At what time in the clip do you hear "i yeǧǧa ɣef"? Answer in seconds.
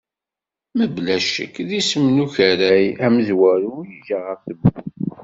3.83-4.39